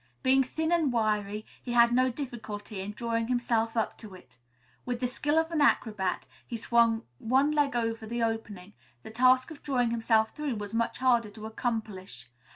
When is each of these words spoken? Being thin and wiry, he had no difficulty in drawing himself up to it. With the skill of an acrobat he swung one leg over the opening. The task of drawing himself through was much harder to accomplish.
Being 0.23 0.41
thin 0.43 0.71
and 0.71 0.91
wiry, 0.91 1.45
he 1.61 1.73
had 1.73 1.91
no 1.93 2.09
difficulty 2.09 2.79
in 2.81 2.93
drawing 2.93 3.27
himself 3.27 3.77
up 3.77 3.99
to 3.99 4.15
it. 4.15 4.39
With 4.83 4.99
the 4.99 5.07
skill 5.07 5.37
of 5.37 5.51
an 5.51 5.61
acrobat 5.61 6.25
he 6.47 6.57
swung 6.57 7.03
one 7.19 7.51
leg 7.51 7.75
over 7.75 8.07
the 8.07 8.23
opening. 8.23 8.73
The 9.03 9.11
task 9.11 9.51
of 9.51 9.61
drawing 9.61 9.91
himself 9.91 10.35
through 10.35 10.55
was 10.55 10.73
much 10.73 10.97
harder 10.97 11.29
to 11.29 11.45
accomplish. 11.45 12.31